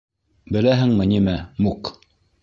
[0.55, 1.35] —Беләһеңме нимә,
[1.67, 1.93] Мук?